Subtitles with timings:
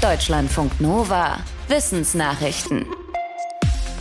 [0.00, 1.40] Deutschlandfunk Nova.
[1.68, 2.86] Wissensnachrichten.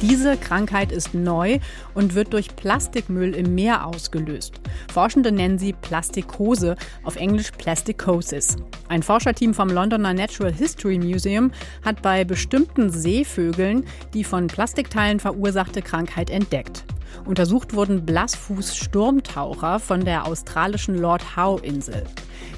[0.01, 1.59] Diese Krankheit ist neu
[1.93, 4.61] und wird durch Plastikmüll im Meer ausgelöst.
[4.93, 8.55] Forschende nennen sie Plastikose, auf Englisch Plasticosis.
[8.87, 11.51] Ein Forscherteam vom Londoner Natural History Museum
[11.83, 16.85] hat bei bestimmten Seevögeln die von Plastikteilen verursachte Krankheit entdeckt.
[17.25, 22.05] Untersucht wurden Blassfuß-Sturmtaucher von der australischen Lord Howe-Insel.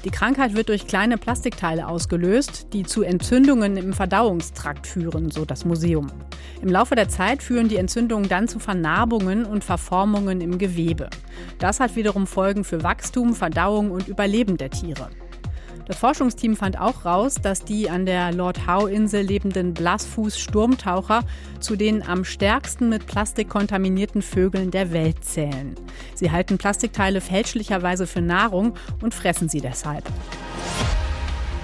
[0.04, 5.64] Die Krankheit wird durch kleine Plastikteile ausgelöst, die zu Entzündungen im Verdauungstrakt führen, so das
[5.64, 6.10] Museum.
[6.60, 11.08] Im Laufe der Zeit führen die Entzündungen dann zu Vernarbungen und Verformungen im Gewebe.
[11.60, 15.08] Das hat wiederum Folgen für Wachstum, Verdauung und Überleben der Tiere.
[15.86, 21.24] Das Forschungsteam fand auch raus, dass die an der Lord Howe-Insel lebenden Blassfuß-Sturmtaucher
[21.58, 25.74] zu den am stärksten mit Plastik kontaminierten Vögeln der Welt zählen.
[26.14, 30.04] Sie halten Plastikteile fälschlicherweise für Nahrung und fressen sie deshalb.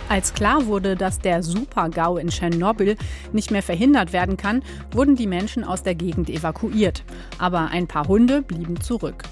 [0.09, 2.97] Als klar wurde, dass der Super-GAU in Tschernobyl
[3.33, 7.05] nicht mehr verhindert werden kann, wurden die Menschen aus der Gegend evakuiert.
[7.39, 9.25] Aber ein paar Hunde blieben zurück.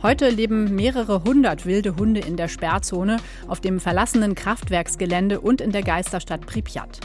[0.00, 3.16] Heute leben mehrere hundert wilde Hunde in der Sperrzone,
[3.48, 7.00] auf dem verlassenen Kraftwerksgelände und in der Geisterstadt Pripyat.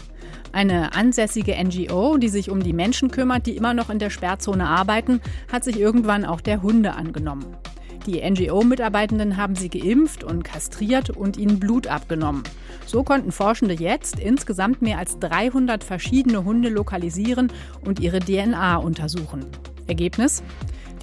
[0.51, 4.67] Eine ansässige NGO, die sich um die Menschen kümmert, die immer noch in der Sperrzone
[4.67, 7.57] arbeiten, hat sich irgendwann auch der Hunde angenommen.
[8.05, 12.43] Die NGO-Mitarbeitenden haben sie geimpft und kastriert und ihnen Blut abgenommen.
[12.85, 17.51] So konnten Forschende jetzt insgesamt mehr als 300 verschiedene Hunde lokalisieren
[17.83, 19.47] und ihre DNA untersuchen.
[19.87, 20.43] Ergebnis?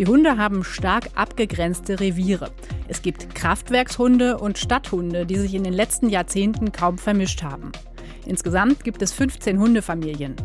[0.00, 2.50] Die Hunde haben stark abgegrenzte Reviere.
[2.88, 7.70] Es gibt Kraftwerkshunde und Stadthunde, die sich in den letzten Jahrzehnten kaum vermischt haben.
[8.24, 10.36] Insgesamt gibt es 15 Hundefamilien.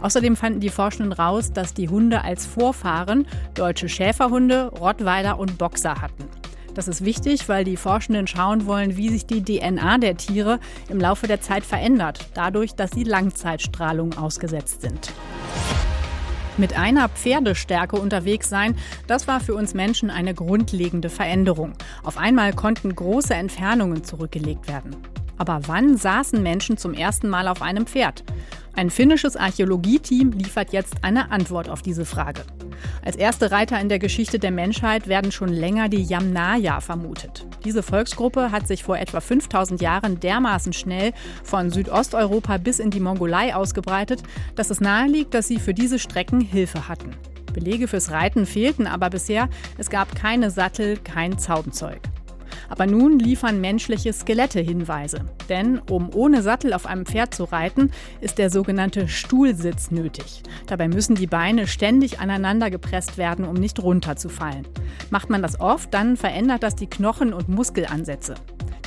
[0.00, 6.00] Außerdem fanden die Forschenden raus, dass die Hunde als Vorfahren deutsche Schäferhunde, Rottweiler und Boxer
[6.00, 6.28] hatten.
[6.76, 11.00] Das ist wichtig, weil die Forschenden schauen wollen, wie sich die DNA der Tiere im
[11.00, 15.12] Laufe der Zeit verändert, dadurch, dass sie Langzeitstrahlung ausgesetzt sind.
[16.60, 21.72] Mit einer Pferdestärke unterwegs sein, das war für uns Menschen eine grundlegende Veränderung.
[22.02, 24.94] Auf einmal konnten große Entfernungen zurückgelegt werden.
[25.38, 28.24] Aber wann saßen Menschen zum ersten Mal auf einem Pferd?
[28.74, 32.42] Ein finnisches Archäologieteam liefert jetzt eine Antwort auf diese Frage.
[33.04, 37.46] Als erste Reiter in der Geschichte der Menschheit werden schon länger die Yamnaya vermutet.
[37.64, 41.12] Diese Volksgruppe hat sich vor etwa 5000 Jahren dermaßen schnell
[41.44, 44.22] von Südosteuropa bis in die Mongolei ausgebreitet,
[44.54, 47.14] dass es naheliegt, dass sie für diese Strecken Hilfe hatten.
[47.52, 49.48] Belege fürs Reiten fehlten aber bisher.
[49.76, 52.00] Es gab keine Sattel, kein Zaubenzeug.
[52.68, 55.24] Aber nun liefern menschliche Skelette Hinweise.
[55.48, 57.90] Denn um ohne Sattel auf einem Pferd zu reiten,
[58.20, 60.42] ist der sogenannte Stuhlsitz nötig.
[60.66, 64.66] Dabei müssen die Beine ständig aneinander gepresst werden, um nicht runterzufallen.
[65.10, 68.34] Macht man das oft, dann verändert das die Knochen- und Muskelansätze.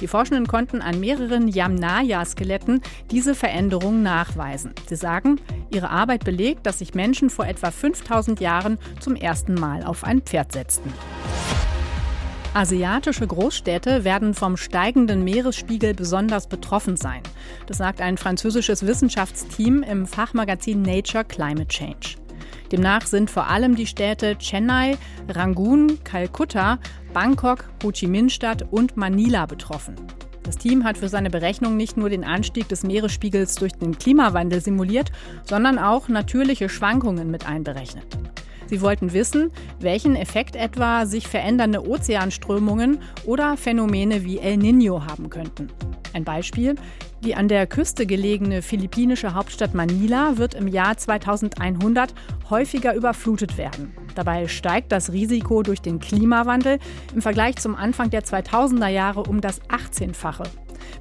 [0.01, 4.73] Die Forschenden konnten an mehreren Yamnaya-Skeletten diese Veränderung nachweisen.
[4.87, 5.39] Sie sagen,
[5.71, 10.21] ihre Arbeit belegt, dass sich Menschen vor etwa 5000 Jahren zum ersten Mal auf ein
[10.21, 10.91] Pferd setzten.
[12.55, 17.23] Asiatische Großstädte werden vom steigenden Meeresspiegel besonders betroffen sein.
[17.65, 22.17] Das sagt ein französisches Wissenschaftsteam im Fachmagazin Nature Climate Change.
[22.71, 24.99] Demnach sind vor allem die Städte Chennai,
[25.29, 26.77] Rangoon, Kalkutta,
[27.11, 29.95] Bangkok, Ho Chi Minh-Stadt und Manila betroffen.
[30.43, 34.61] Das Team hat für seine Berechnung nicht nur den Anstieg des Meeresspiegels durch den Klimawandel
[34.61, 35.11] simuliert,
[35.43, 38.05] sondern auch natürliche Schwankungen mit einberechnet.
[38.73, 39.51] Sie wollten wissen,
[39.81, 45.67] welchen Effekt etwa sich verändernde Ozeanströmungen oder Phänomene wie El Niño haben könnten.
[46.13, 46.73] Ein Beispiel.
[47.23, 52.15] Die an der Küste gelegene philippinische Hauptstadt Manila wird im Jahr 2100
[52.49, 53.93] häufiger überflutet werden.
[54.15, 56.79] Dabei steigt das Risiko durch den Klimawandel
[57.13, 60.45] im Vergleich zum Anfang der 2000er Jahre um das 18-fache.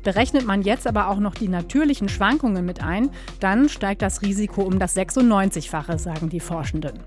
[0.03, 3.09] Berechnet man jetzt aber auch noch die natürlichen Schwankungen mit ein,
[3.41, 7.00] dann steigt das Risiko um das 96-fache, sagen die Forschenden.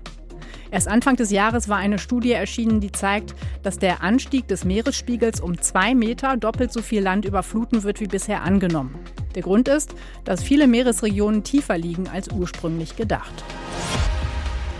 [0.70, 5.40] Erst Anfang des Jahres war eine Studie erschienen, die zeigt, dass der Anstieg des Meeresspiegels
[5.40, 8.94] um zwei Meter doppelt so viel Land überfluten wird wie bisher angenommen.
[9.34, 9.94] Der Grund ist,
[10.24, 13.44] dass viele Meeresregionen tiefer liegen als ursprünglich gedacht.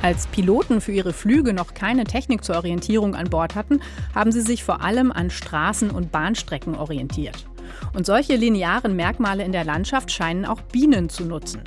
[0.03, 3.81] Als Piloten für ihre Flüge noch keine Technik zur Orientierung an Bord hatten,
[4.15, 7.47] haben sie sich vor allem an Straßen und Bahnstrecken orientiert.
[7.93, 11.61] Und solche linearen Merkmale in der Landschaft scheinen auch Bienen zu nutzen.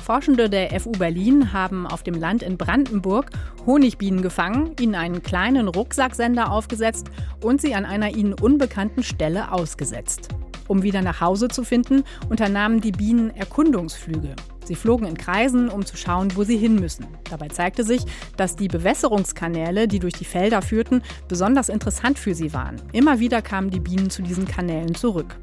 [0.00, 3.30] Forschende der FU Berlin haben auf dem Land in Brandenburg
[3.66, 7.10] Honigbienen gefangen, ihnen einen kleinen Rucksacksender aufgesetzt
[7.42, 10.30] und sie an einer ihnen unbekannten Stelle ausgesetzt.
[10.66, 14.36] Um wieder nach Hause zu finden, unternahmen die Bienen Erkundungsflüge.
[14.64, 17.06] Sie flogen in Kreisen, um zu schauen, wo sie hin müssen.
[17.28, 18.02] Dabei zeigte sich,
[18.36, 22.76] dass die Bewässerungskanäle, die durch die Felder führten, besonders interessant für sie waren.
[22.92, 25.36] Immer wieder kamen die Bienen zu diesen Kanälen zurück.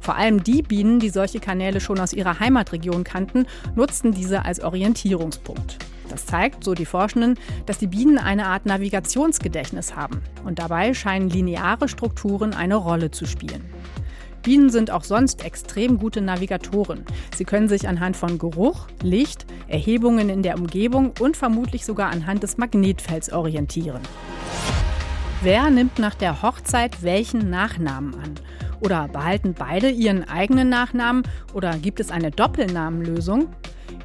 [0.00, 4.60] Vor allem die Bienen, die solche Kanäle schon aus ihrer Heimatregion kannten, nutzten diese als
[4.60, 5.78] Orientierungspunkt.
[6.08, 10.22] Das zeigt, so die Forschenden, dass die Bienen eine Art Navigationsgedächtnis haben.
[10.44, 13.64] Und dabei scheinen lineare Strukturen eine Rolle zu spielen.
[14.42, 17.04] Bienen sind auch sonst extrem gute Navigatoren.
[17.34, 22.42] Sie können sich anhand von Geruch, Licht, Erhebungen in der Umgebung und vermutlich sogar anhand
[22.42, 24.02] des Magnetfelds orientieren.
[25.44, 28.34] Wer nimmt nach der Hochzeit welchen Nachnamen an?
[28.80, 33.54] Oder behalten beide ihren eigenen Nachnamen oder gibt es eine Doppelnamenlösung?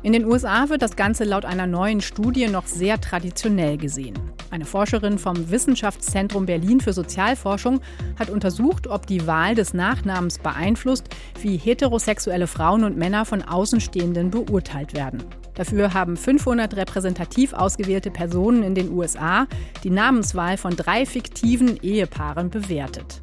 [0.04, 4.20] In den USA wird das Ganze laut einer neuen Studie noch sehr traditionell gesehen.
[4.52, 7.80] Eine Forscherin vom Wissenschaftszentrum Berlin für Sozialforschung
[8.20, 11.08] hat untersucht, ob die Wahl des Nachnamens beeinflusst,
[11.42, 15.24] wie heterosexuelle Frauen und Männer von Außenstehenden beurteilt werden.
[15.60, 19.46] Dafür haben 500 repräsentativ ausgewählte Personen in den USA
[19.84, 23.20] die Namenswahl von drei fiktiven Ehepaaren bewertet.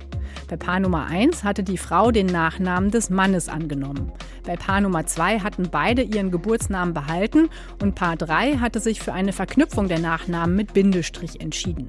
[0.47, 4.13] Bei Paar Nummer 1 hatte die Frau den Nachnamen des Mannes angenommen.
[4.45, 7.49] Bei Paar Nummer 2 hatten beide ihren Geburtsnamen behalten
[7.81, 11.87] und Paar 3 hatte sich für eine Verknüpfung der Nachnamen mit Bindestrich entschieden.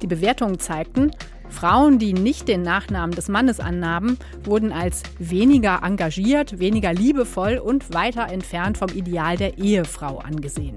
[0.00, 1.10] Die Bewertungen zeigten,
[1.48, 7.94] Frauen, die nicht den Nachnamen des Mannes annahmen, wurden als weniger engagiert, weniger liebevoll und
[7.94, 10.76] weiter entfernt vom Ideal der Ehefrau angesehen.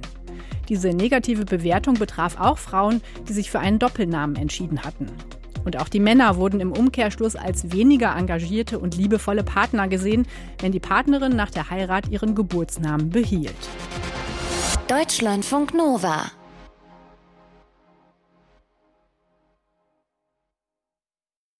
[0.69, 5.07] Diese negative Bewertung betraf auch Frauen, die sich für einen Doppelnamen entschieden hatten.
[5.65, 10.25] Und auch die Männer wurden im Umkehrschluss als weniger engagierte und liebevolle Partner gesehen,
[10.59, 13.55] wenn die Partnerin nach der Heirat ihren Geburtsnamen behielt.
[14.87, 16.31] Deutschlandfunk Nova